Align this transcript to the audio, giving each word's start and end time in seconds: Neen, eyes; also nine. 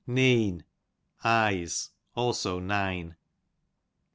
Neen, 0.07 0.63
eyes; 1.23 1.91
also 2.15 2.57
nine. 2.57 3.17